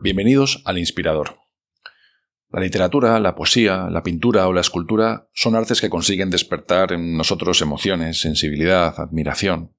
[0.00, 1.40] Bienvenidos al Inspirador.
[2.50, 7.16] La literatura, la poesía, la pintura o la escultura son artes que consiguen despertar en
[7.16, 9.74] nosotros emociones, sensibilidad, admiración.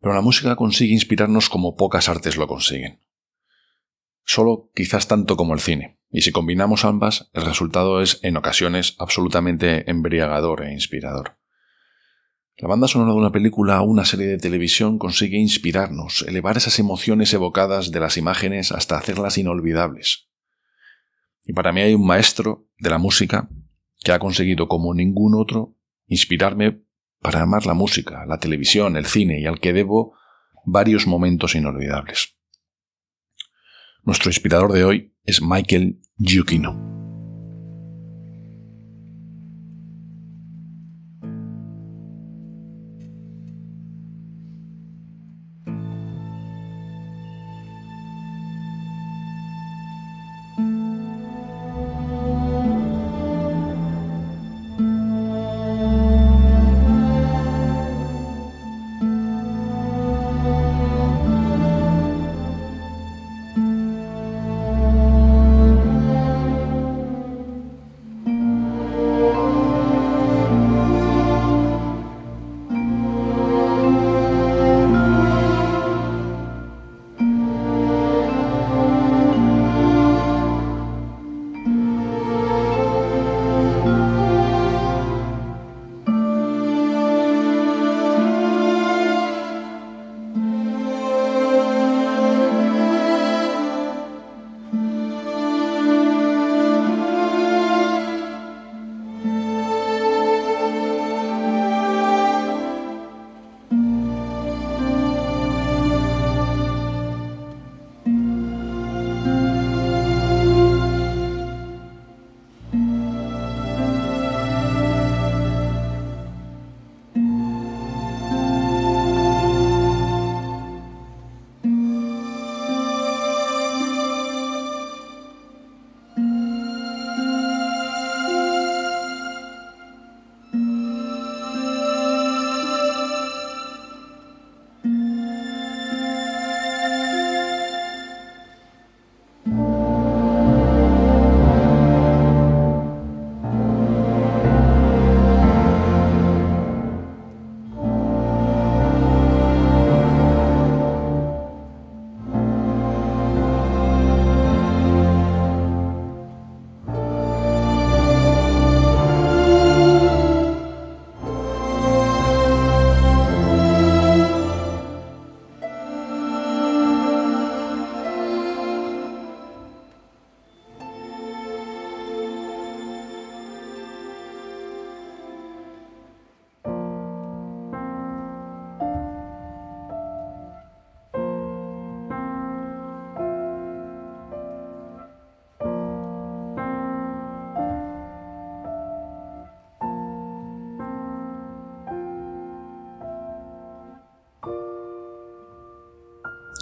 [0.00, 3.00] Pero la música consigue inspirarnos como pocas artes lo consiguen.
[4.22, 8.96] Solo quizás tanto como el cine, y si combinamos ambas, el resultado es en ocasiones
[8.98, 11.39] absolutamente embriagador e inspirador.
[12.60, 16.78] La banda sonora de una película o una serie de televisión consigue inspirarnos, elevar esas
[16.78, 20.28] emociones evocadas de las imágenes hasta hacerlas inolvidables.
[21.46, 23.48] Y para mí hay un maestro de la música
[24.04, 25.74] que ha conseguido como ningún otro
[26.06, 26.82] inspirarme
[27.20, 30.14] para amar la música, la televisión, el cine y al que debo
[30.66, 32.36] varios momentos inolvidables.
[34.02, 36.99] Nuestro inspirador de hoy es Michael Giuchino.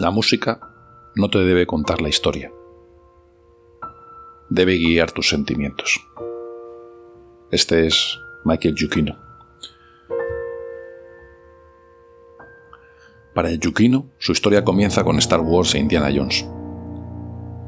[0.09, 0.59] La música
[1.13, 2.51] no te debe contar la historia.
[4.49, 6.03] Debe guiar tus sentimientos.
[7.51, 9.15] Este es Michael Giuchino.
[13.35, 16.43] Para el Giuchino, su historia comienza con Star Wars e Indiana Jones.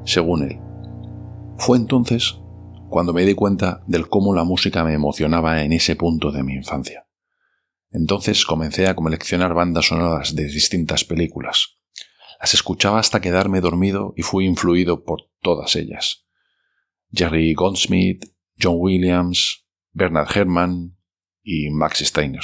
[0.04, 0.60] Según él,
[1.60, 2.40] fue entonces
[2.90, 6.54] cuando me di cuenta del cómo la música me emocionaba en ese punto de mi
[6.56, 7.06] infancia.
[7.92, 11.81] Entonces comencé a coleccionar bandas sonoras de distintas películas,
[12.42, 16.26] las escuchaba hasta quedarme dormido y fui influido por todas ellas.
[17.12, 18.26] Jerry Goldsmith,
[18.60, 20.98] John Williams, Bernard Herrmann
[21.44, 22.42] y Max Steiner,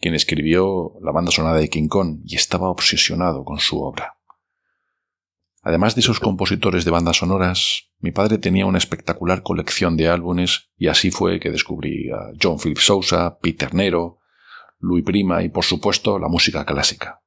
[0.00, 4.16] quien escribió la banda sonora de King Kong y estaba obsesionado con su obra.
[5.62, 10.70] Además de esos compositores de bandas sonoras, mi padre tenía una espectacular colección de álbumes
[10.76, 14.18] y así fue que descubrí a John Philip Sousa, Peter Nero,
[14.78, 17.22] Louis Prima y por supuesto la música clásica.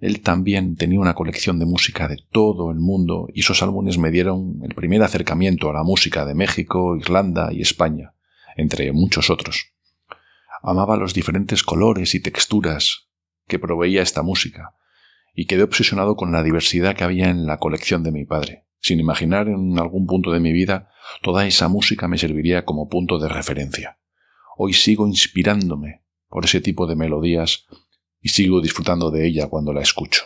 [0.00, 4.10] Él también tenía una colección de música de todo el mundo y esos álbumes me
[4.10, 8.14] dieron el primer acercamiento a la música de México, Irlanda y España,
[8.56, 9.72] entre muchos otros.
[10.62, 13.08] Amaba los diferentes colores y texturas
[13.46, 14.74] que proveía esta música,
[15.34, 19.00] y quedé obsesionado con la diversidad que había en la colección de mi padre, sin
[19.00, 20.88] imaginar en algún punto de mi vida
[21.22, 23.98] toda esa música me serviría como punto de referencia.
[24.56, 27.66] Hoy sigo inspirándome por ese tipo de melodías
[28.20, 30.24] y sigo disfrutando de ella cuando la escucho.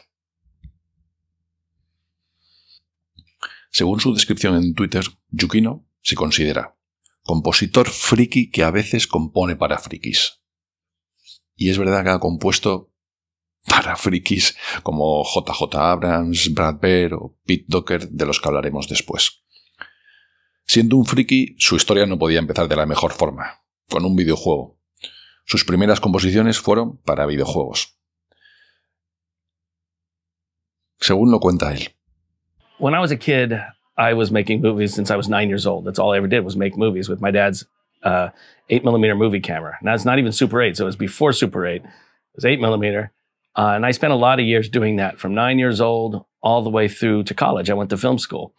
[3.70, 6.76] Según su descripción en Twitter, Yukino se considera
[7.24, 10.42] compositor friki que a veces compone para frikis.
[11.56, 12.92] Y es verdad que ha compuesto
[13.66, 19.44] para frikis como JJ Abrams, Brad Bear o Pete Docker, de los que hablaremos después.
[20.66, 24.78] Siendo un friki, su historia no podía empezar de la mejor forma, con un videojuego.
[25.44, 27.96] Sus primeras composiciones fueron para videojuegos.
[31.00, 31.88] Según lo cuenta él.
[32.78, 33.52] When I was a kid,
[33.96, 35.84] I was making movies since I was nine years old.
[35.84, 37.66] That's all I ever did was make movies with my dad's
[38.02, 38.30] uh,
[38.68, 39.78] eight millimeter movie camera.
[39.82, 41.82] Now it's not even Super 8, so it was before Super 8.
[41.82, 41.90] It
[42.34, 43.12] was eight millimeter.
[43.56, 46.62] Uh, and I spent a lot of years doing that from nine years old all
[46.62, 47.70] the way through to college.
[47.70, 48.52] I went to film school.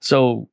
[0.00, 0.48] So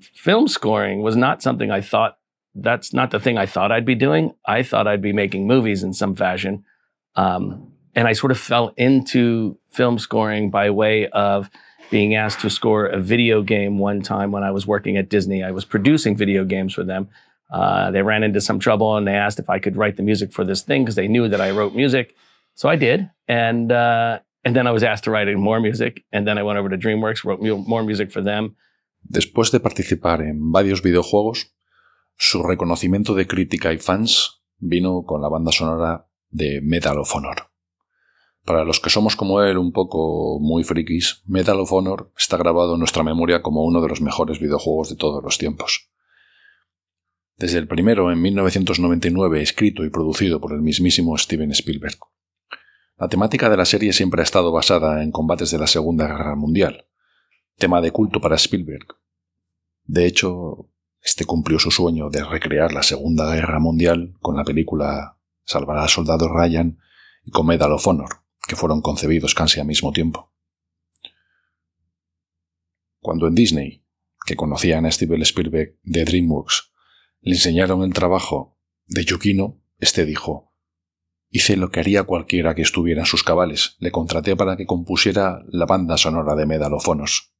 [0.00, 2.18] film scoring was not something I thought,
[2.54, 4.32] that's not the thing I thought I'd be doing.
[4.46, 6.64] I thought I'd be making movies in some fashion.
[7.16, 11.50] Um, and I sort of fell into film scoring by way of
[11.90, 15.42] being asked to score a video game one time when I was working at Disney.
[15.42, 17.08] I was producing video games for them.
[17.52, 20.32] Uh, they ran into some trouble and they asked if I could write the music
[20.32, 22.14] for this thing because they knew that I wrote music.
[22.54, 26.26] So I did, and uh, and then I was asked to write more music, and
[26.26, 28.56] then I went over to DreamWorks, wrote more music for them.
[29.10, 31.46] Después de participar en varios videojuegos,
[32.24, 37.50] su reconocimiento de crítica y fans vino con la banda sonora de Medal of Honor.
[38.44, 42.74] Para los que somos como él un poco muy frikis, Medal of Honor está grabado
[42.74, 45.90] en nuestra memoria como uno de los mejores videojuegos de todos los tiempos.
[47.38, 51.98] Desde el primero, en 1999, escrito y producido por el mismísimo Steven Spielberg.
[52.98, 56.36] La temática de la serie siempre ha estado basada en combates de la Segunda Guerra
[56.36, 56.86] Mundial,
[57.58, 58.86] tema de culto para Spielberg.
[59.86, 60.71] De hecho,
[61.02, 65.88] este cumplió su sueño de recrear la Segunda Guerra Mundial con la película Salvar al
[65.88, 66.78] soldado Ryan
[67.24, 70.32] y con Medal of Honor, que fueron concebidos casi al mismo tiempo.
[73.00, 73.84] Cuando en Disney,
[74.24, 76.72] que conocían a Steven Spielberg de DreamWorks,
[77.20, 78.56] le enseñaron el trabajo
[78.86, 80.52] de Yukino, este dijo,
[81.34, 83.76] Hice lo que haría cualquiera que estuviera en sus cabales.
[83.78, 87.32] Le contraté para que compusiera la banda sonora de Medalofonos.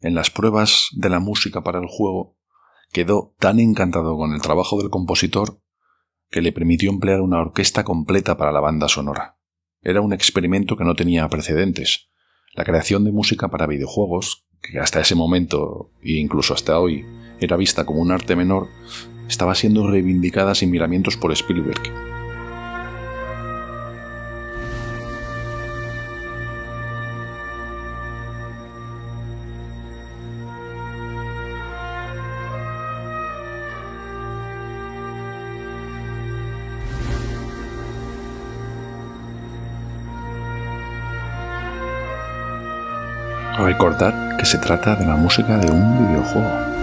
[0.00, 2.38] En las pruebas de la música para el juego,
[2.94, 5.60] quedó tan encantado con el trabajo del compositor
[6.30, 9.36] que le permitió emplear una orquesta completa para la banda sonora.
[9.82, 12.08] Era un experimento que no tenía precedentes.
[12.54, 17.04] La creación de música para videojuegos, que hasta ese momento e incluso hasta hoy
[17.40, 18.68] era vista como un arte menor,
[19.28, 22.23] estaba siendo reivindicada sin miramientos por Spielberg.
[43.84, 46.73] Recordar que se trata de la música de un videojuego.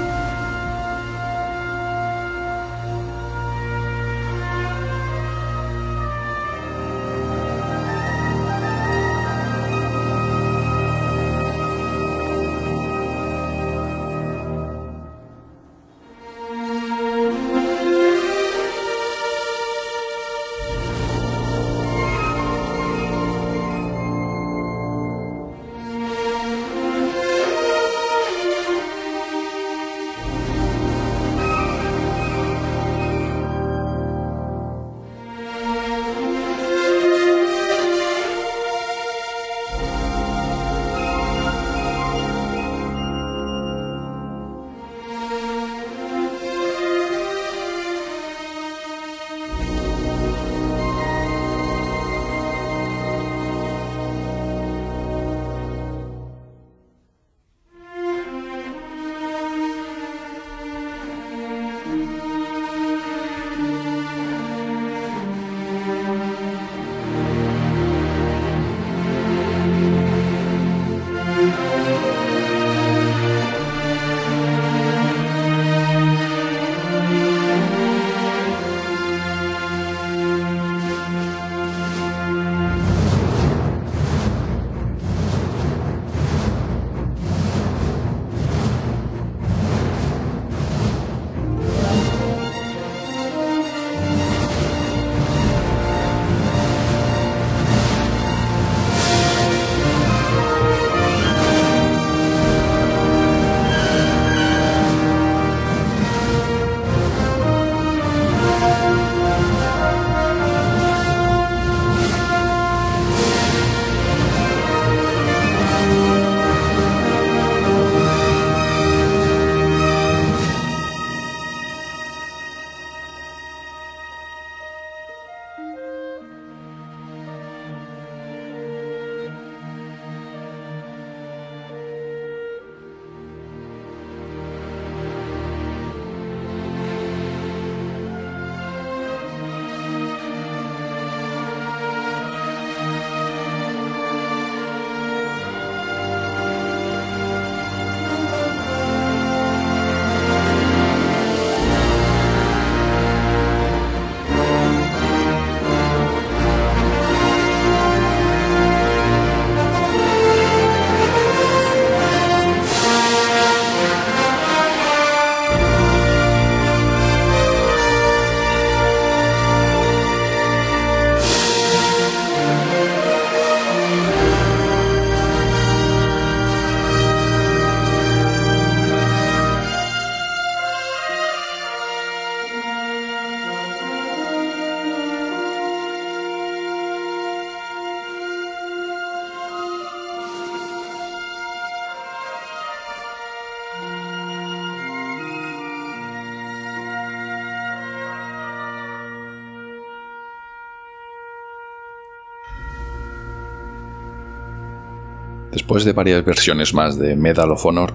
[205.72, 207.94] Después de varias versiones más de Medal of Honor,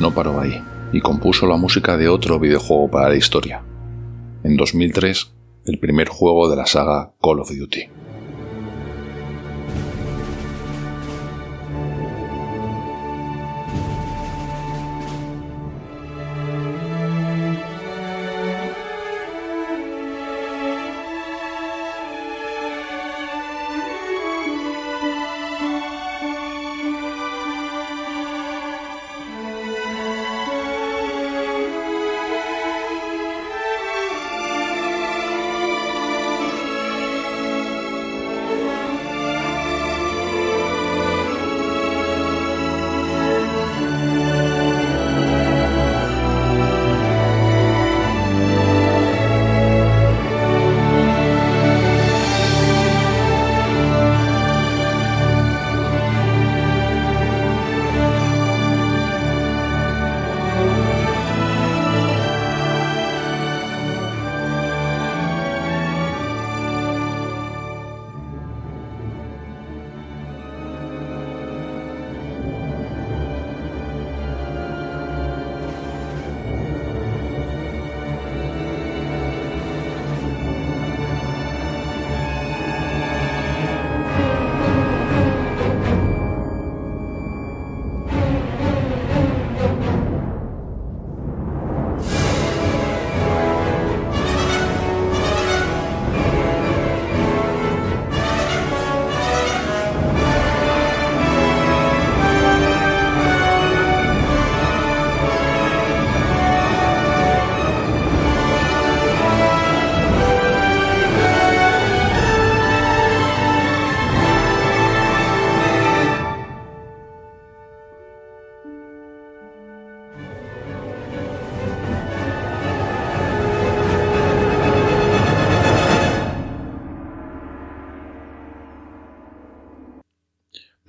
[0.00, 0.64] no paró ahí
[0.94, 3.62] y compuso la música de otro videojuego para la historia.
[4.42, 5.30] En 2003,
[5.66, 7.86] el primer juego de la saga Call of Duty.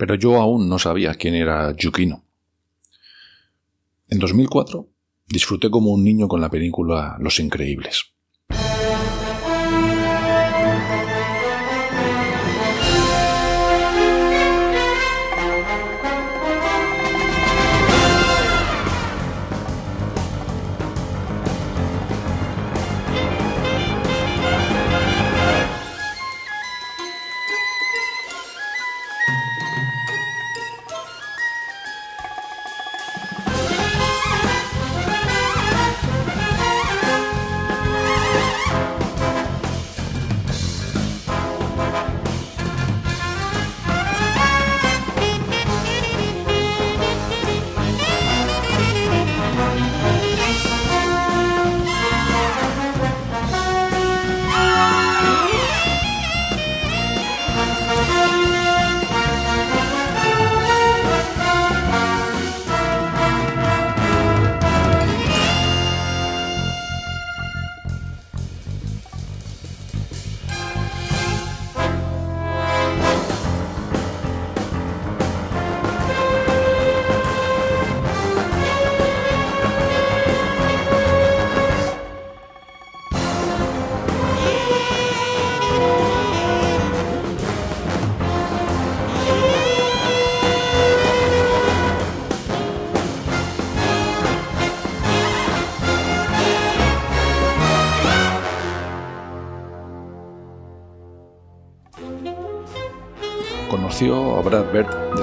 [0.06, 2.26] Pero yo aún no sabía quién era Yukino.
[4.10, 4.90] En 2004
[5.28, 8.13] disfruté como un niño con la película Los Increíbles.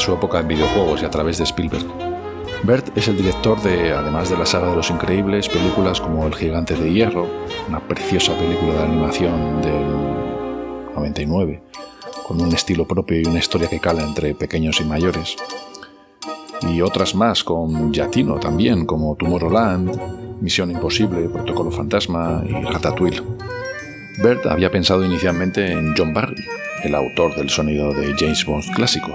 [0.00, 1.86] Su época en videojuegos y a través de Spielberg.
[2.62, 6.34] Bird es el director de, además de la saga de Los Increíbles, películas como El
[6.34, 7.26] Gigante de Hierro,
[7.68, 11.62] una preciosa película de animación del 99,
[12.26, 15.36] con un estilo propio y una historia que cala entre pequeños y mayores.
[16.62, 23.22] Y otras más con Yatino también, como Tomorrowland, Misión Imposible, Protocolo Fantasma y Ratatouille.
[24.22, 26.44] Bert había pensado inicialmente en John Barry,
[26.84, 29.10] el autor del sonido de James Bond clásico,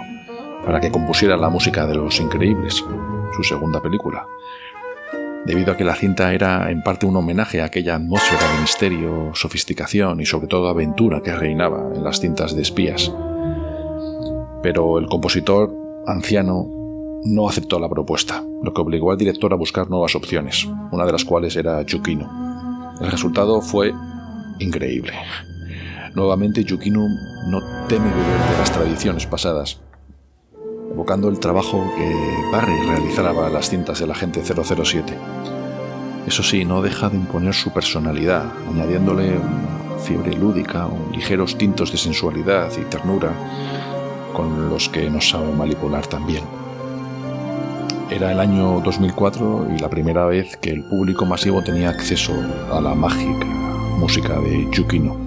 [0.65, 2.83] para que compusiera la música de Los Increíbles,
[3.35, 4.27] su segunda película,
[5.45, 9.31] debido a que la cinta era en parte un homenaje a aquella atmósfera de misterio,
[9.35, 13.13] sofisticación y sobre todo aventura que reinaba en las cintas de espías.
[14.63, 15.71] Pero el compositor,
[16.07, 16.67] anciano,
[17.23, 21.11] no aceptó la propuesta, lo que obligó al director a buscar nuevas opciones, una de
[21.11, 22.95] las cuales era Yukino.
[22.99, 23.93] El resultado fue
[24.59, 25.13] increíble.
[26.15, 27.07] Nuevamente Yukino
[27.49, 29.81] no teme beber de las tradiciones pasadas.
[30.95, 32.15] Evocando el trabajo que
[32.53, 35.13] Barry realizaba para las cintas del agente 007.
[36.25, 41.91] Eso sí, no deja de imponer su personalidad, añadiéndole una fiebre lúdica o ligeros tintos
[41.91, 43.33] de sensualidad y ternura
[44.31, 46.45] con los que nos sabe manipular también.
[48.09, 52.33] Era el año 2004 y la primera vez que el público masivo tenía acceso
[52.71, 53.45] a la mágica
[53.97, 55.24] música de Yukino.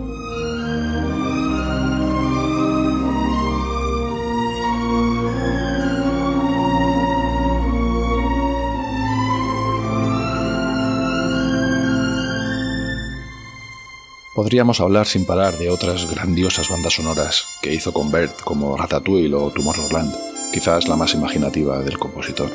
[14.39, 19.35] Podríamos hablar sin parar de otras grandiosas bandas sonoras que hizo con Bert como Ratatouille
[19.35, 20.15] o Tomorrowland,
[20.53, 22.49] quizás la más imaginativa del compositor.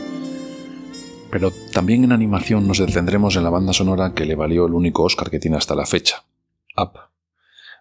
[1.30, 5.04] Pero también en animación nos detendremos en la banda sonora que le valió el único
[5.04, 6.24] Oscar que tiene hasta la fecha,
[6.78, 6.94] Up,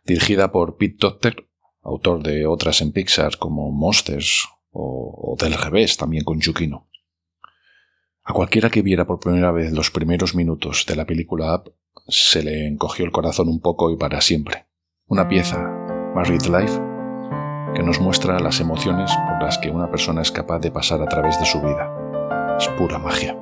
[0.04, 1.46] dirigida por Pete Docter,
[1.84, 6.88] autor de otras en Pixar como Monsters o, Del Revés, también con Yukino.
[8.24, 11.72] A cualquiera que viera por primera vez los primeros minutos de la película Up
[12.08, 14.66] se le encogió el corazón un poco y para siempre.
[15.06, 15.58] Una pieza,
[16.14, 16.80] Married Life,
[17.74, 21.06] que nos muestra las emociones por las que una persona es capaz de pasar a
[21.06, 22.56] través de su vida.
[22.58, 23.36] Es pura magia.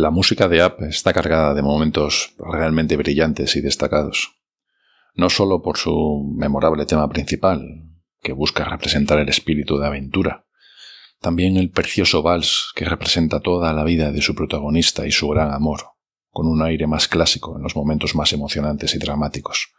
[0.00, 4.40] La música de App está cargada de momentos realmente brillantes y destacados,
[5.14, 7.84] no solo por su memorable tema principal,
[8.22, 10.46] que busca representar el espíritu de aventura,
[11.20, 15.52] también el precioso vals que representa toda la vida de su protagonista y su gran
[15.52, 15.80] amor,
[16.30, 19.74] con un aire más clásico en los momentos más emocionantes y dramáticos,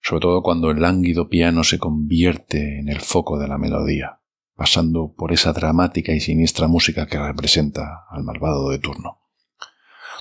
[0.00, 4.18] sobre todo cuando el lánguido piano se convierte en el foco de la melodía,
[4.62, 9.18] pasando por esa dramática y siniestra música que representa al malvado de turno.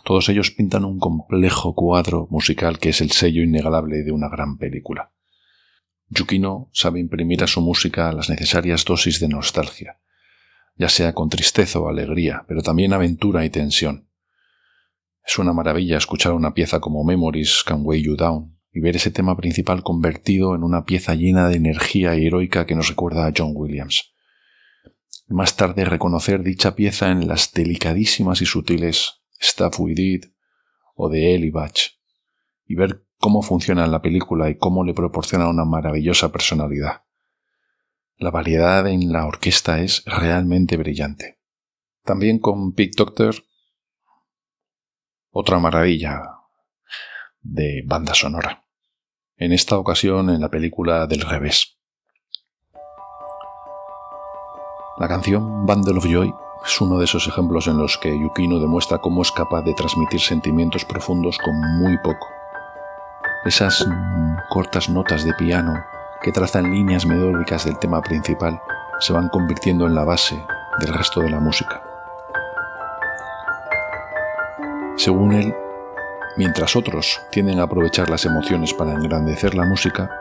[0.04, 4.58] Todos ellos pintan un complejo cuadro musical que es el sello innegable de una gran
[4.58, 5.12] película.
[6.08, 10.00] Yukino sabe imprimir a su música las necesarias dosis de nostalgia,
[10.76, 14.10] ya sea con tristeza o alegría, pero también aventura y tensión.
[15.24, 19.12] Es una maravilla escuchar una pieza como Memories Can Weigh You Down y ver ese
[19.12, 23.52] tema principal convertido en una pieza llena de energía heroica que nos recuerda a John
[23.54, 24.11] Williams.
[25.32, 30.26] Más tarde reconocer dicha pieza en las delicadísimas y sutiles Stuff We Did
[30.96, 31.90] o de Eli Batch
[32.66, 37.04] y ver cómo funciona la película y cómo le proporciona una maravillosa personalidad.
[38.18, 41.40] La variedad en la orquesta es realmente brillante.
[42.04, 43.36] También con Pete Doctor,
[45.32, 46.22] otra maravilla
[47.42, 48.66] de banda sonora.
[49.38, 51.81] En esta ocasión en la película del revés.
[55.02, 56.32] La canción Bundle of Joy
[56.64, 60.22] es uno de esos ejemplos en los que Yukino demuestra cómo es capaz de transmitir
[60.22, 62.28] sentimientos profundos con muy poco.
[63.44, 63.84] Esas
[64.48, 65.74] cortas notas de piano
[66.22, 68.62] que trazan líneas melódicas del tema principal
[69.00, 70.46] se van convirtiendo en la base
[70.80, 71.82] del resto de la música.
[74.98, 75.56] Según él,
[76.38, 80.21] mientras otros tienden a aprovechar las emociones para engrandecer la música,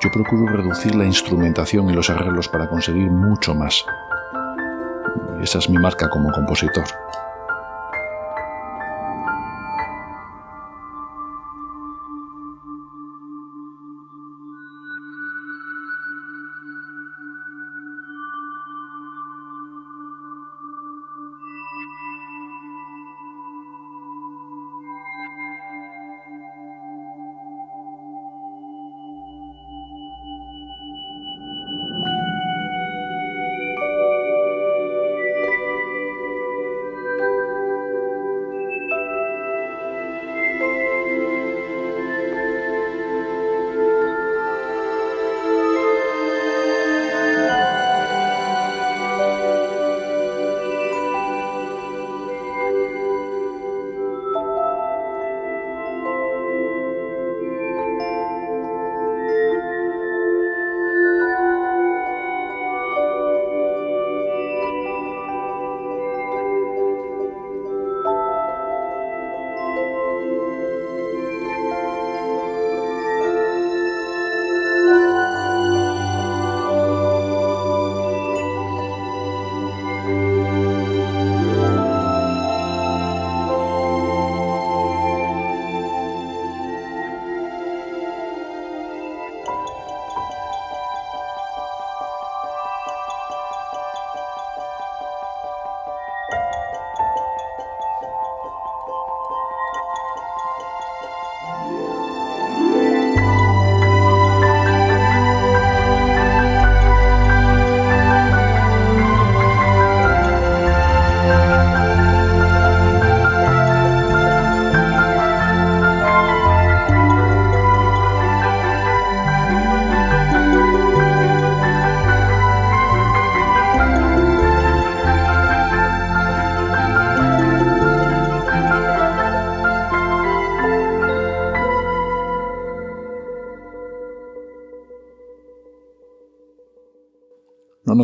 [0.00, 3.84] yo procuro reducir la instrumentación y los arreglos para conseguir mucho más.
[5.42, 6.84] esa es mi marca como compositor.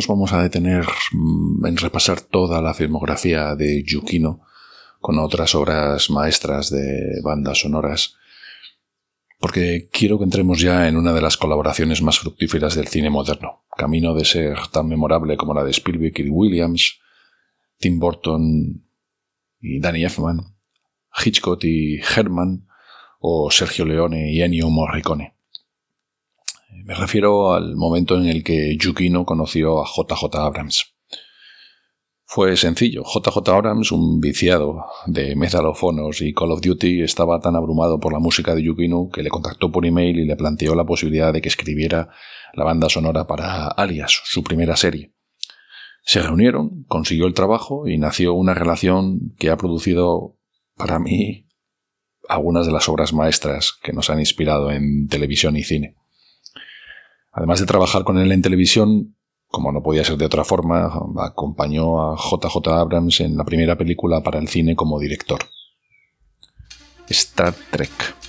[0.01, 4.41] Nos vamos a detener mm, en repasar toda la filmografía de Yukino
[4.99, 8.15] con otras obras maestras de bandas sonoras,
[9.39, 13.63] porque quiero que entremos ya en una de las colaboraciones más fructíferas del cine moderno,
[13.77, 16.99] camino de ser tan memorable como la de Spielberg y Williams,
[17.77, 18.83] Tim Burton
[19.59, 20.55] y Danny Elfman,
[21.23, 22.65] Hitchcock y Herman,
[23.19, 25.35] o Sergio Leone y Ennio Morricone.
[26.71, 30.95] Me refiero al momento en el que Yukino conoció a JJ Abrams.
[32.25, 33.03] Fue sencillo.
[33.03, 38.19] JJ Abrams, un viciado de metalofonos y Call of Duty, estaba tan abrumado por la
[38.19, 41.49] música de Yukino que le contactó por email y le planteó la posibilidad de que
[41.49, 42.09] escribiera
[42.53, 45.13] la banda sonora para Alias, su primera serie.
[46.03, 50.37] Se reunieron, consiguió el trabajo y nació una relación que ha producido
[50.77, 51.47] para mí
[52.29, 55.97] algunas de las obras maestras que nos han inspirado en televisión y cine.
[57.31, 59.15] Además de trabajar con él en televisión,
[59.47, 64.21] como no podía ser de otra forma, acompañó a JJ Abrams en la primera película
[64.21, 65.39] para el cine como director.
[67.07, 68.20] Star Trek.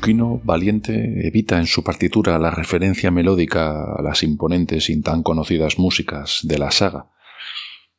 [0.00, 5.78] Yukino, valiente, evita en su partitura la referencia melódica a las imponentes y tan conocidas
[5.78, 7.10] músicas de la saga,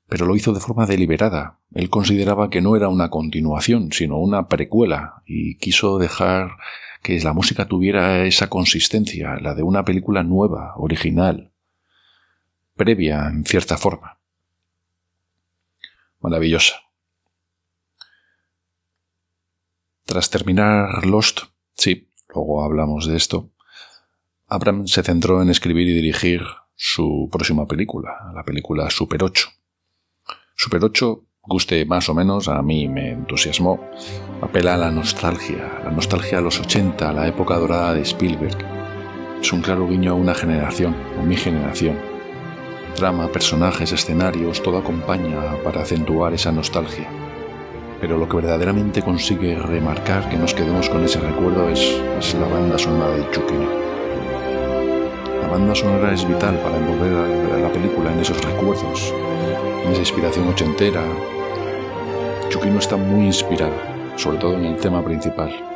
[0.10, 1.60] pero lo hizo de forma deliberada.
[1.76, 6.58] Él consideraba que no era una continuación, sino una precuela, y quiso dejar
[7.04, 11.52] que la música tuviera esa consistencia, la de una película nueva, original,
[12.76, 14.18] previa en cierta forma.
[16.20, 16.78] Maravillosa.
[20.06, 21.51] Tras terminar Lost,
[21.82, 23.50] sí, luego hablamos de esto,
[24.48, 26.44] Abrams se centró en escribir y dirigir
[26.76, 29.48] su próxima película, la película Super 8.
[30.56, 33.80] Super 8, guste más o menos, a mí me entusiasmó.
[34.42, 38.58] Apela a la nostalgia, la nostalgia a los 80, a la época dorada de Spielberg.
[39.42, 41.98] Es un claro guiño a una generación, a mi generación.
[42.96, 47.21] Trama, personajes, escenarios, todo acompaña para acentuar esa nostalgia
[48.02, 52.02] pero lo que verdaderamente consigue remarcar que nos quedemos con ese recuerdo es,
[52.34, 53.70] la banda sonora de Chukino.
[55.40, 57.14] La banda sonora es vital para envolver
[57.54, 59.14] a la película en esos recuerdos,
[59.86, 61.04] en esa inspiración ochentera.
[62.50, 63.76] Chukino está muy inspirado,
[64.16, 65.71] sobre todo en el tema principal.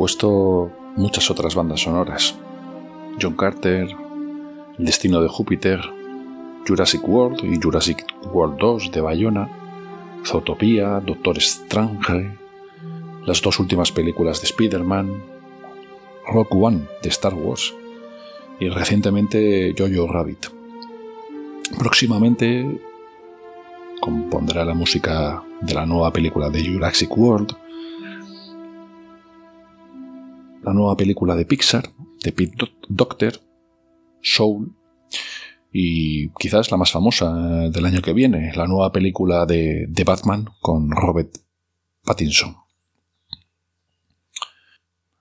[0.00, 2.34] Compuesto muchas otras bandas sonoras.
[3.20, 3.86] John Carter,
[4.78, 5.78] El destino de Júpiter,
[6.66, 9.50] Jurassic World y Jurassic World 2 de Bayona,
[10.24, 12.30] Zootopia, Doctor Strange,
[13.26, 15.22] las dos últimas películas de Spider-Man,
[16.32, 17.74] Rock One de Star Wars
[18.58, 20.46] y recientemente Jojo Rabbit.
[21.78, 22.80] Próximamente
[24.00, 27.54] compondrá la música de la nueva película de Jurassic World
[30.62, 31.90] la nueva película de Pixar,
[32.22, 33.40] de Pete Doctor,
[34.22, 34.74] Soul,
[35.72, 40.46] y quizás la más famosa del año que viene, la nueva película de, de Batman
[40.60, 41.36] con Robert
[42.04, 42.56] Pattinson.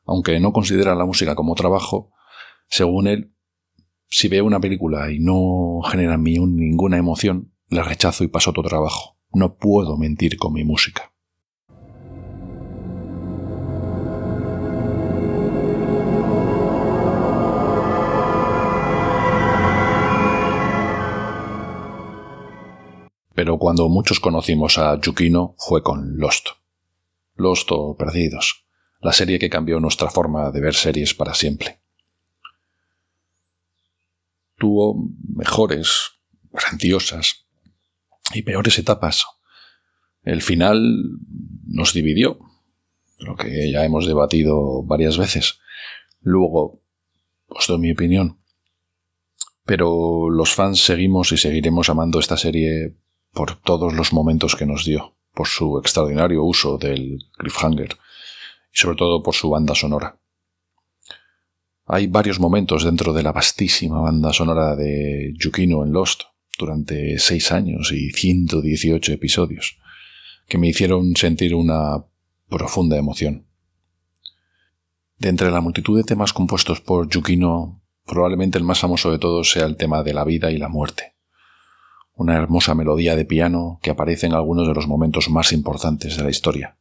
[0.06, 2.12] Aunque no considera la música como trabajo,
[2.68, 3.32] según él,
[4.08, 8.50] si veo una película y no genera en mí ninguna emoción, la rechazo y paso
[8.50, 9.18] otro trabajo.
[9.32, 11.12] No puedo mentir con mi música.
[23.50, 26.50] Pero cuando muchos conocimos a Yukino fue con Lost.
[27.34, 28.68] Lost o Perdidos,
[29.02, 31.80] la serie que cambió nuestra forma de ver series para siempre.
[34.56, 35.04] Tuvo
[35.36, 36.12] mejores,
[36.52, 37.48] grandiosas
[38.36, 39.26] y peores etapas.
[40.22, 41.18] El final
[41.66, 42.38] nos dividió,
[43.18, 45.58] lo que ya hemos debatido varias veces.
[46.22, 46.84] Luego
[47.48, 48.38] os doy mi opinión.
[49.66, 52.96] Pero los fans seguimos y seguiremos amando esta serie
[53.34, 57.98] por todos los momentos que nos dio, por su extraordinario uso del cliffhanger
[58.74, 60.20] y sobre todo por su banda sonora.
[61.86, 66.24] Hay varios momentos dentro de la vastísima banda sonora de Yukino en Lost
[66.58, 69.80] durante seis años y 118 episodios
[70.48, 72.04] que me hicieron sentir una
[72.48, 73.46] profunda emoción.
[75.18, 79.52] De entre la multitud de temas compuestos por Yukino, probablemente el más famoso de todos
[79.52, 81.19] sea el tema de la vida y la muerte
[82.20, 86.24] una hermosa melodía de piano que aparece en algunos de los momentos más importantes de
[86.24, 86.76] la historia.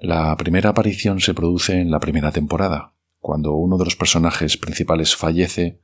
[0.00, 5.14] La primera aparición se produce en la primera temporada, cuando uno de los personajes principales
[5.14, 5.78] fallece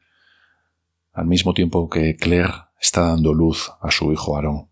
[1.12, 4.68] al mismo tiempo que Claire está dando luz a su hijo Aaron.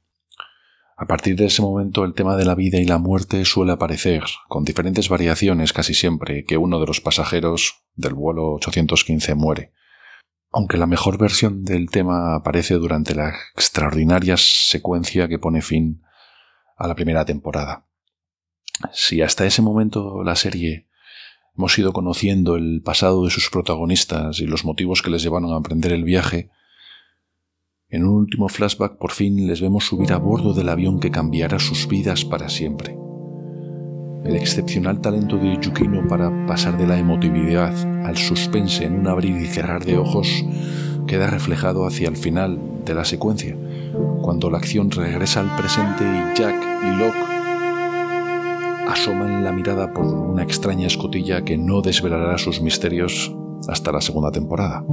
[0.97, 4.25] A partir de ese momento el tema de la vida y la muerte suele aparecer,
[4.49, 9.73] con diferentes variaciones casi siempre que uno de los pasajeros del vuelo 815 muere,
[10.53, 16.03] aunque la mejor versión del tema aparece durante la extraordinaria secuencia que pone fin
[16.77, 17.87] a la primera temporada.
[18.93, 20.89] Si hasta ese momento la serie
[21.57, 25.57] hemos ido conociendo el pasado de sus protagonistas y los motivos que les llevaron a
[25.57, 26.51] emprender el viaje,
[27.89, 31.59] en un último flashback por fin les vemos subir a bordo del avión que cambiará
[31.59, 32.97] sus vidas para siempre.
[34.25, 39.37] El excepcional talento de Yukino para pasar de la emotividad al suspense en un abrir
[39.37, 40.45] y cerrar de ojos
[41.07, 43.57] queda reflejado hacia el final de la secuencia,
[44.23, 46.55] cuando la acción regresa al presente y Jack
[46.85, 47.31] y Locke
[48.89, 53.35] asoman la mirada por una extraña escotilla que no desvelará sus misterios
[53.69, 54.85] hasta la segunda temporada.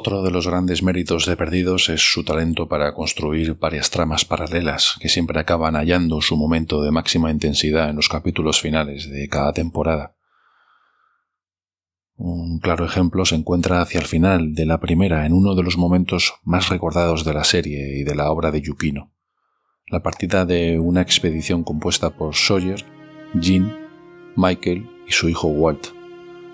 [0.00, 4.94] Otro de los grandes méritos de Perdidos es su talento para construir varias tramas paralelas
[5.00, 9.52] que siempre acaban hallando su momento de máxima intensidad en los capítulos finales de cada
[9.52, 10.14] temporada.
[12.14, 15.76] Un claro ejemplo se encuentra hacia el final de la primera en uno de los
[15.76, 19.10] momentos más recordados de la serie y de la obra de Yukino,
[19.88, 22.84] la partida de una expedición compuesta por Sawyer,
[23.34, 23.76] Jean,
[24.36, 25.97] Michael y su hijo Walt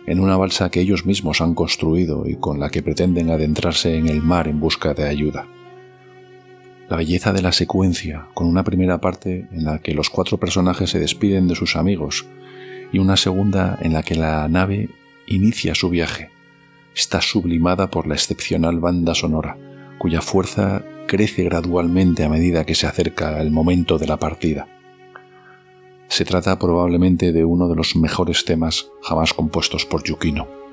[0.06, 4.08] en una balsa que ellos mismos han construido y con la que pretenden adentrarse en
[4.08, 5.46] el mar en busca de ayuda.
[6.88, 10.90] La belleza de la secuencia, con una primera parte en la que los cuatro personajes
[10.90, 12.26] se despiden de sus amigos
[12.92, 14.90] y una segunda en la que la nave
[15.26, 16.30] inicia su viaje,
[16.94, 19.56] está sublimada por la excepcional banda sonora,
[19.98, 24.68] cuya fuerza crece gradualmente a medida que se acerca el momento de la partida.
[26.08, 30.63] Se trata probablemente de uno de los mejores temas jamás compuestos por Yukino.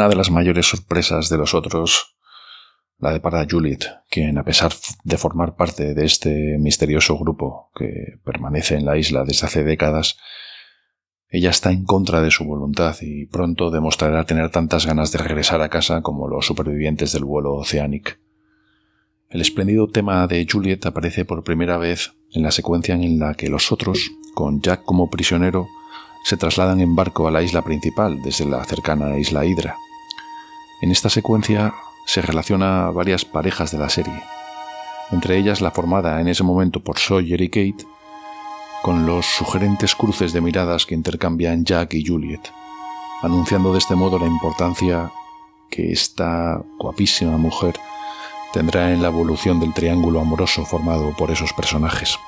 [0.00, 2.16] Una de las mayores sorpresas de los otros
[3.00, 4.72] la depara Juliet, quien, a pesar
[5.04, 10.16] de formar parte de este misterioso grupo que permanece en la isla desde hace décadas,
[11.28, 15.60] ella está en contra de su voluntad y pronto demostrará tener tantas ganas de regresar
[15.60, 18.18] a casa como los supervivientes del vuelo Oceanic.
[19.28, 23.50] El espléndido tema de Juliet aparece por primera vez en la secuencia en la que
[23.50, 25.66] los otros, con Jack como prisionero,
[26.24, 29.76] se trasladan en barco a la isla principal desde la cercana isla Hydra.
[30.80, 31.74] En esta secuencia
[32.06, 34.22] se relaciona a varias parejas de la serie,
[35.12, 37.86] entre ellas la formada en ese momento por Sawyer y Kate,
[38.82, 42.40] con los sugerentes cruces de miradas que intercambian Jack y Juliet,
[43.20, 45.12] anunciando de este modo la importancia
[45.68, 47.78] que esta guapísima mujer
[48.52, 52.18] tendrá en la evolución del triángulo amoroso formado por esos personajes.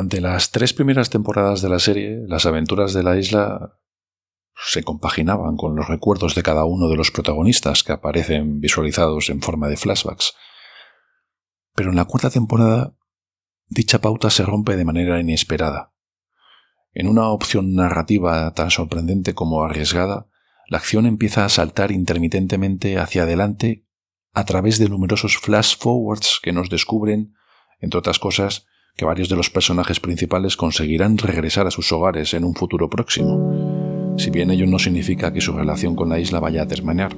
[0.00, 3.78] Durante las tres primeras temporadas de la serie, las aventuras de la isla
[4.54, 9.42] se compaginaban con los recuerdos de cada uno de los protagonistas que aparecen visualizados en
[9.42, 10.32] forma de flashbacks.
[11.74, 12.96] Pero en la cuarta temporada,
[13.68, 15.92] dicha pauta se rompe de manera inesperada.
[16.94, 20.28] En una opción narrativa tan sorprendente como arriesgada,
[20.68, 23.86] la acción empieza a saltar intermitentemente hacia adelante
[24.32, 27.34] a través de numerosos flash forwards que nos descubren,
[27.80, 32.44] entre otras cosas, que varios de los personajes principales conseguirán regresar a sus hogares en
[32.44, 36.62] un futuro próximo, si bien ello no significa que su relación con la isla vaya
[36.62, 37.16] a terminar.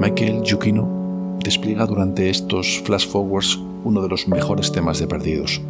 [0.00, 5.60] Michael Yukino despliega durante estos flash forwards uno de los mejores temas de Perdidos,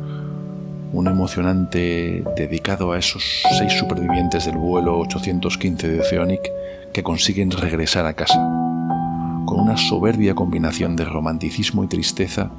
[0.93, 6.51] un emocionante dedicado a esos seis supervivientes del vuelo 815 de Oceanic
[6.93, 8.39] que consiguen regresar a casa,
[9.45, 12.51] con una soberbia combinación de romanticismo y tristeza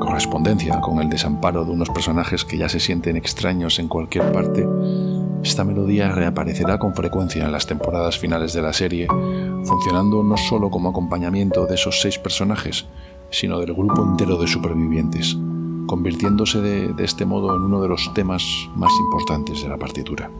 [0.00, 4.66] correspondencia con el desamparo de unos personajes que ya se sienten extraños en cualquier parte,
[5.44, 9.06] esta melodía reaparecerá con frecuencia en las temporadas finales de la serie,
[9.64, 12.86] funcionando no solo como acompañamiento de esos seis personajes,
[13.30, 15.38] sino del grupo entero de supervivientes,
[15.86, 18.42] convirtiéndose de, de este modo en uno de los temas
[18.74, 20.30] más importantes de la partitura.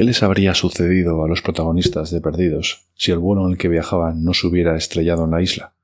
[0.00, 3.68] ¿Qué les habría sucedido a los protagonistas de Perdidos si el vuelo en el que
[3.68, 5.74] viajaban no se hubiera estrellado en la isla?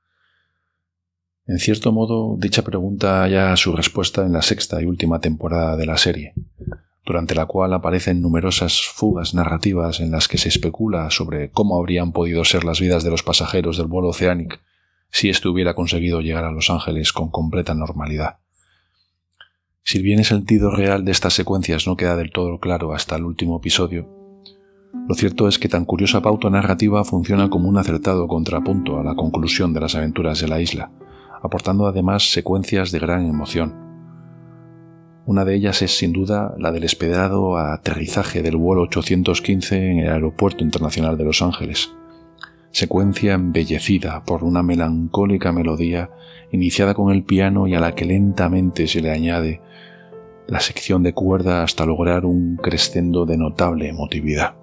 [1.47, 5.85] En cierto modo, dicha pregunta halla su respuesta en la sexta y última temporada de
[5.85, 6.33] la serie,
[7.05, 12.13] durante la cual aparecen numerosas fugas narrativas en las que se especula sobre cómo habrían
[12.13, 14.63] podido ser las vidas de los pasajeros del vuelo Oceanic
[15.11, 18.39] si éste hubiera conseguido llegar a Los Ángeles con completa normalidad.
[19.89, 23.23] Si bien el sentido real de estas secuencias no queda del todo claro hasta el
[23.23, 24.09] último episodio,
[25.07, 29.15] lo cierto es que tan curiosa pauta narrativa funciona como un acertado contrapunto a la
[29.15, 30.91] conclusión de las aventuras de la isla,
[31.41, 33.77] aportando además secuencias de gran emoción.
[35.25, 40.09] Una de ellas es sin duda la del esperado aterrizaje del vuelo 815 en el
[40.11, 41.93] Aeropuerto Internacional de Los Ángeles,
[42.73, 46.11] secuencia embellecida por una melancólica melodía
[46.51, 49.61] iniciada con el piano y a la que lentamente se le añade
[50.49, 54.55] la sección de cuerda hasta lograr un crescendo de notable emotividad.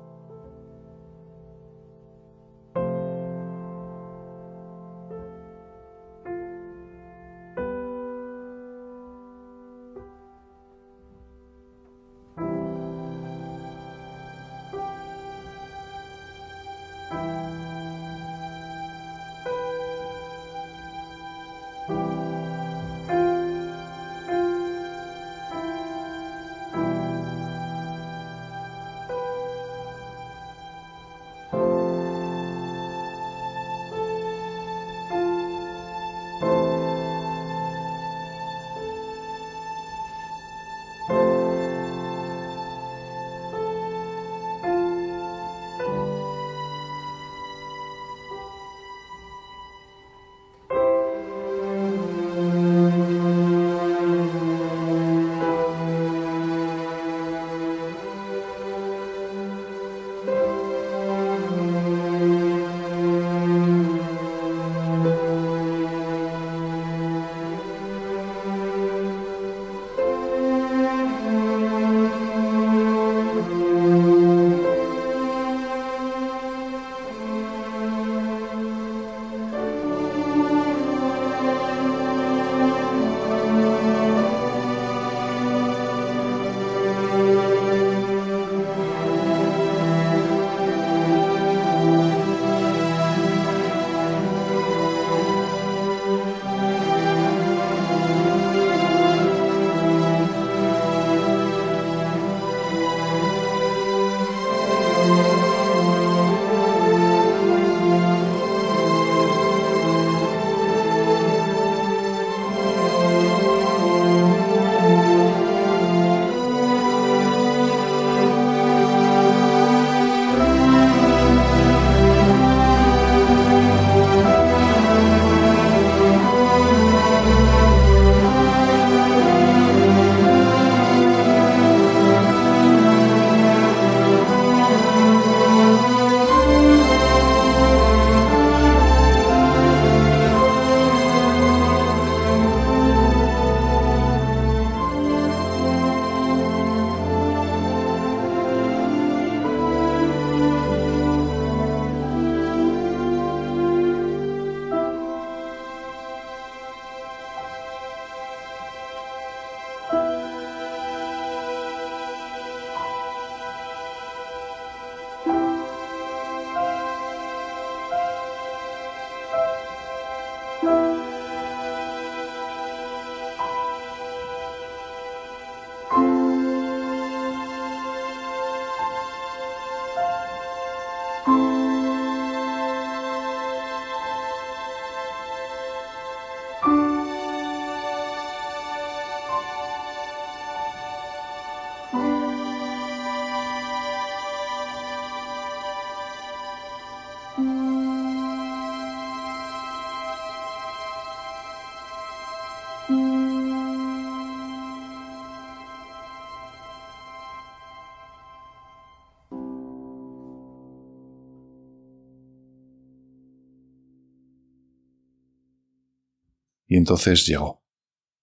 [216.74, 217.64] Y entonces llegó.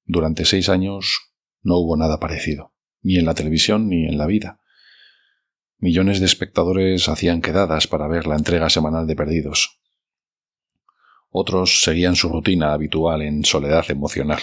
[0.05, 1.30] Durante seis años
[1.62, 4.59] no hubo nada parecido, ni en la televisión ni en la vida.
[5.78, 9.80] Millones de espectadores hacían quedadas para ver la entrega semanal de Perdidos.
[11.28, 14.40] Otros seguían su rutina habitual en soledad emocional.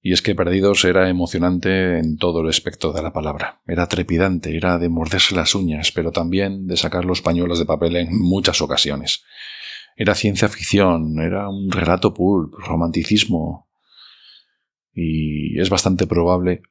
[0.00, 3.62] Y es que Perdidos era emocionante en todo el espectro de la palabra.
[3.66, 7.96] Era trepidante, era de morderse las uñas, pero también de sacar los pañuelos de papel
[7.96, 9.24] en muchas ocasiones.
[9.96, 13.68] Era ciencia ficción, era un relato pulp, romanticismo.
[14.92, 16.62] Y es bastante probable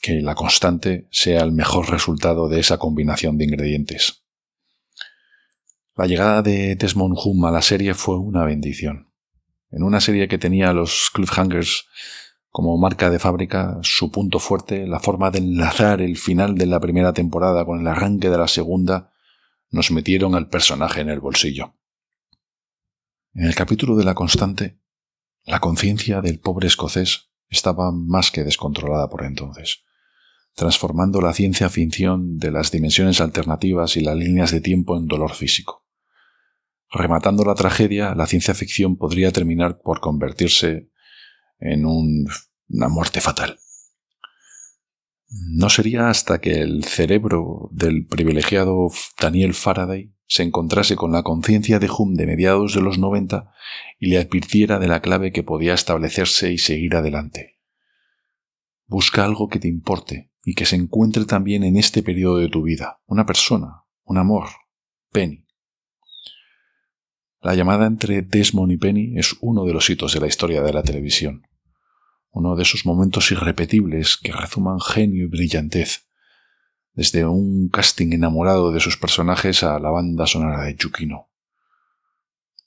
[0.00, 4.24] que la constante sea el mejor resultado de esa combinación de ingredientes.
[5.96, 9.10] La llegada de Desmond Hume a la serie fue una bendición.
[9.70, 11.86] En una serie que tenía los cliffhangers
[12.50, 16.80] como marca de fábrica, su punto fuerte, la forma de enlazar el final de la
[16.80, 19.12] primera temporada con el arranque de la segunda,
[19.70, 21.74] nos metieron al personaje en el bolsillo.
[23.38, 24.80] En el capítulo de la constante,
[25.44, 29.84] la conciencia del pobre escocés estaba más que descontrolada por entonces,
[30.54, 35.34] transformando la ciencia ficción de las dimensiones alternativas y las líneas de tiempo en dolor
[35.34, 35.84] físico.
[36.90, 40.88] Rematando la tragedia, la ciencia ficción podría terminar por convertirse
[41.58, 43.58] en una muerte fatal.
[45.28, 48.88] No sería hasta que el cerebro del privilegiado
[49.20, 53.52] Daniel Faraday se encontrase con la conciencia de Hume de mediados de los 90
[53.98, 57.58] y le advirtiera de la clave que podía establecerse y seguir adelante.
[58.86, 62.62] Busca algo que te importe y que se encuentre también en este periodo de tu
[62.62, 64.48] vida, una persona, un amor,
[65.10, 65.44] Penny.
[67.40, 70.72] La llamada entre Desmond y Penny es uno de los hitos de la historia de
[70.72, 71.42] la televisión,
[72.36, 76.06] uno de esos momentos irrepetibles que rezuman genio y brillantez,
[76.92, 81.30] desde un casting enamorado de sus personajes a la banda sonora de Chukino.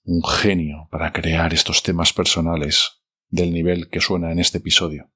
[0.05, 5.11] Un genio para crear estos temas personales del nivel que suena en este episodio.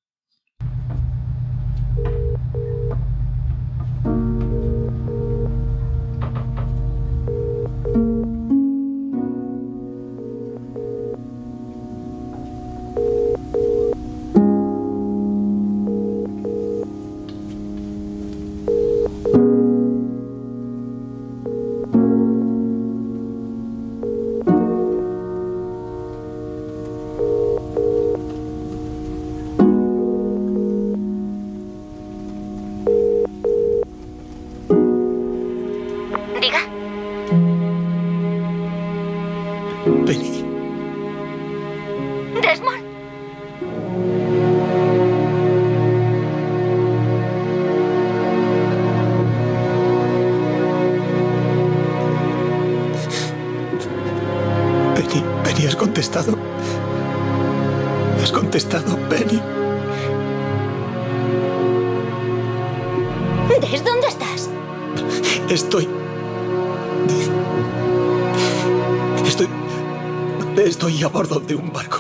[71.04, 72.00] A bordo de un barco.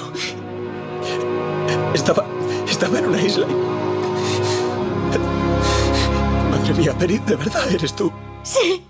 [1.93, 2.25] Estaba.
[2.67, 3.45] Estaba en una isla.
[6.49, 8.11] Madre mía, Peri, ¿de verdad eres tú?
[8.43, 8.83] Sí.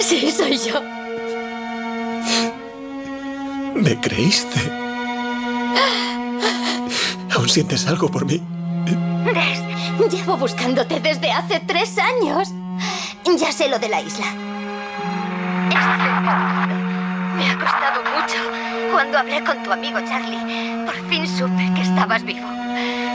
[0.00, 0.80] Sí, soy yo.
[3.74, 4.60] ¿Me creíste?
[7.34, 8.42] ¿Aún sientes algo por mí?
[9.24, 12.48] Des, llevo buscándote desde hace tres años.
[13.38, 14.26] Ya sé lo de la isla.
[19.02, 22.46] Cuando hablé con tu amigo Charlie, por fin supe que estabas vivo.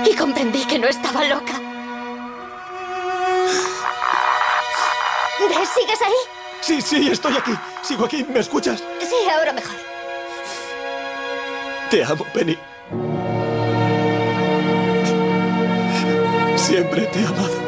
[0.06, 1.54] Y comprendí que no estaba loca.
[5.48, 5.70] ¿Ves?
[5.70, 6.14] ¿Sigues ahí?
[6.60, 7.54] Sí, sí, estoy aquí.
[7.84, 8.26] Sigo aquí.
[8.26, 8.84] ¿Me escuchas?
[9.00, 9.78] Sí, ahora mejor.
[11.90, 12.58] Te amo, Penny.
[16.58, 17.62] Siempre te he amado.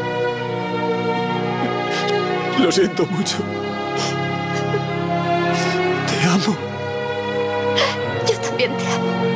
[2.59, 3.37] Lo siento mucho.
[6.05, 6.69] Te amo
[8.67, 9.29] te amo.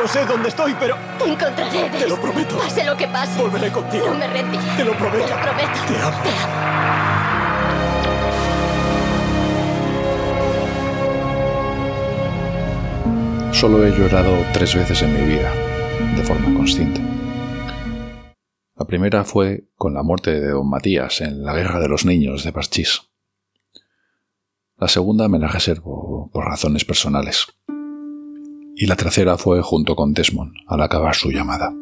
[0.00, 0.96] No sé dónde estoy, pero...
[1.18, 2.58] Te encontraré, Te lo prometo.
[2.58, 3.40] Pase lo que pase.
[3.40, 4.06] Volveré contigo.
[4.06, 4.64] No me rendiré.
[4.76, 5.24] Te lo prometo.
[5.24, 5.68] Te lo prometo.
[5.86, 6.22] Te amo.
[6.22, 6.78] Te amo.
[13.52, 15.52] Solo he llorado tres veces en mi vida,
[16.16, 17.00] de forma consciente.
[18.76, 22.44] La primera fue con la muerte de don Matías en la Guerra de los Niños
[22.44, 23.08] de Parchís.
[24.76, 27.57] La segunda me la reservo por razones personales
[28.78, 31.72] y la tercera fue junto con Desmond al acabar su llamada.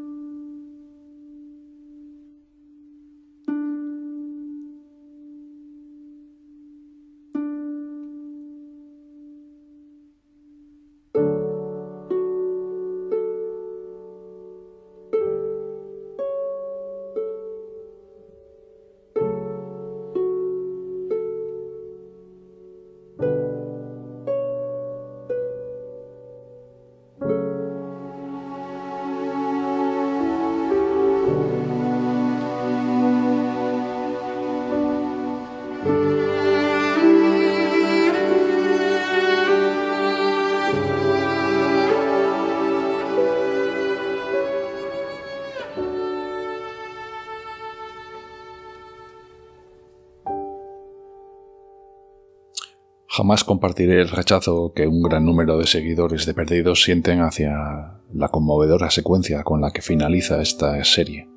[53.27, 58.29] Jamás compartiré el rechazo que un gran número de seguidores de Perdidos sienten hacia la
[58.29, 61.29] conmovedora secuencia con la que finaliza esta serie.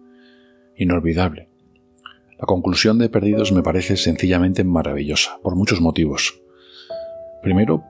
[0.77, 1.49] Inolvidable.
[2.37, 6.39] La conclusión de Perdidos me parece sencillamente maravillosa, por muchos motivos.
[7.41, 7.83] Primero,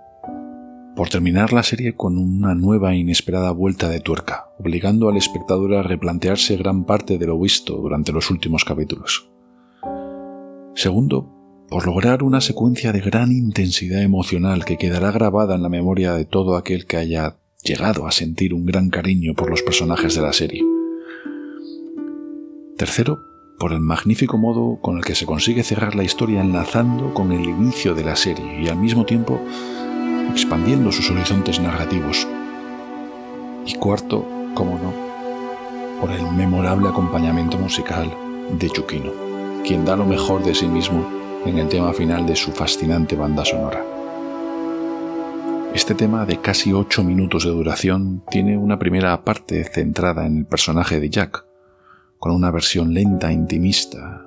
[0.95, 5.73] por terminar la serie con una nueva e inesperada vuelta de tuerca, obligando al espectador
[5.73, 9.29] a replantearse gran parte de lo visto durante los últimos capítulos.
[10.73, 11.38] Segundo,
[11.69, 16.25] por lograr una secuencia de gran intensidad emocional que quedará grabada en la memoria de
[16.25, 20.33] todo aquel que haya llegado a sentir un gran cariño por los personajes de la
[20.33, 20.63] serie.
[22.75, 23.19] Tercero,
[23.59, 27.43] por el magnífico modo con el que se consigue cerrar la historia enlazando con el
[27.43, 29.39] inicio de la serie y al mismo tiempo
[30.31, 32.27] expandiendo sus horizontes narrativos.
[33.65, 34.93] Y cuarto, como no,
[36.01, 38.11] por el memorable acompañamiento musical
[38.57, 39.11] de Chukino,
[39.63, 43.45] quien da lo mejor de sí mismo en el tema final de su fascinante banda
[43.45, 43.83] sonora.
[45.73, 50.45] Este tema de casi ocho minutos de duración tiene una primera parte centrada en el
[50.45, 51.45] personaje de Jack,
[52.17, 54.23] con una versión lenta, intimista,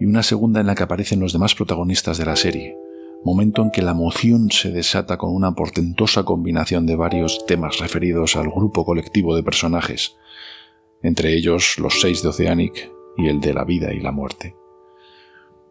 [0.00, 2.76] y una segunda en la que aparecen los demás protagonistas de la serie,
[3.24, 8.36] momento en que la emoción se desata con una portentosa combinación de varios temas referidos
[8.36, 10.16] al grupo colectivo de personajes,
[11.02, 14.56] entre ellos los seis de Oceanic y el de la vida y la muerte.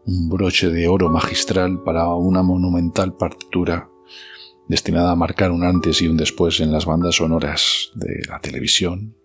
[0.07, 3.89] Un broche de oro magistral para una monumental partitura
[4.67, 9.15] destinada a marcar un antes y un después en las bandas sonoras de la televisión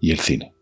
[0.00, 0.54] y el cine.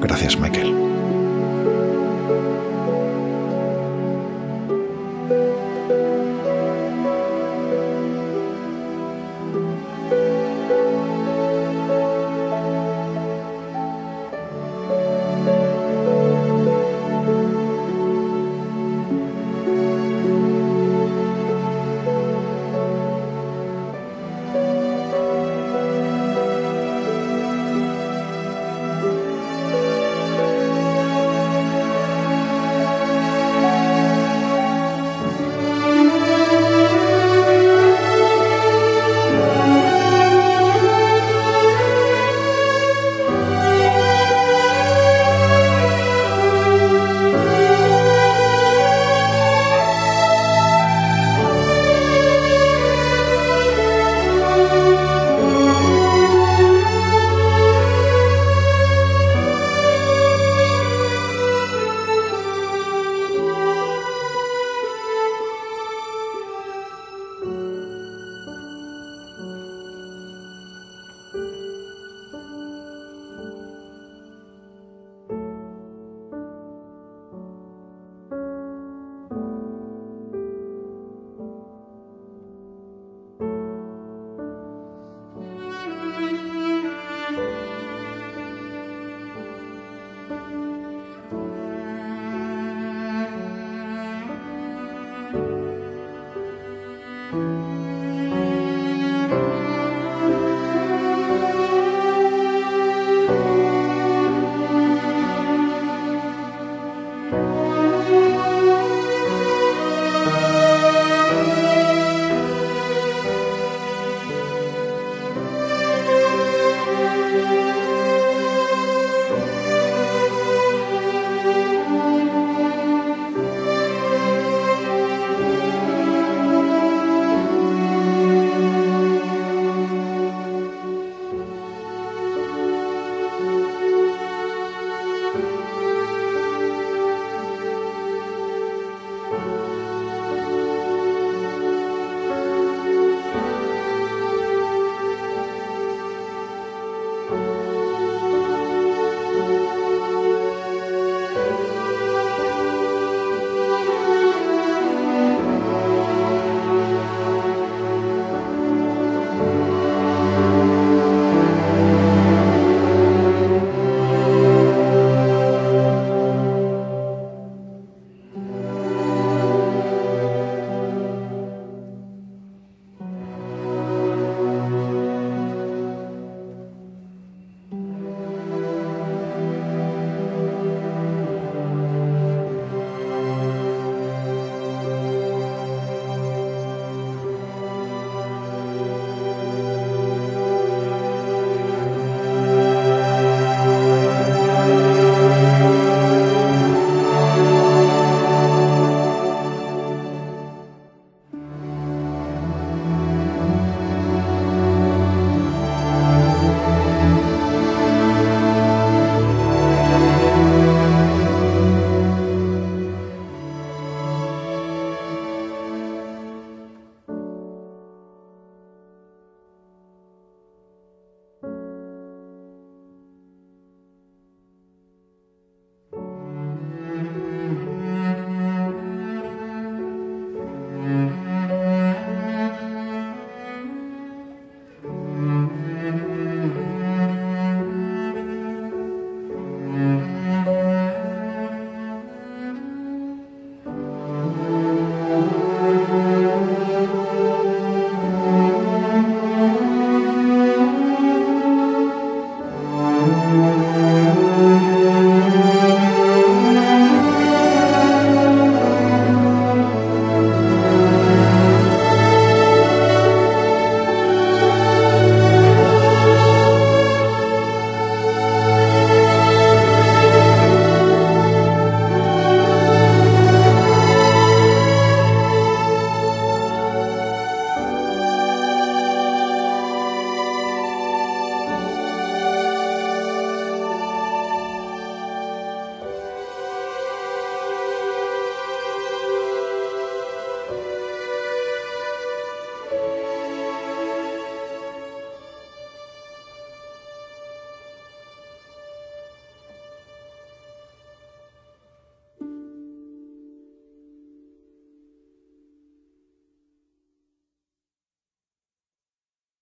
[0.00, 0.55] Gracias, Mike.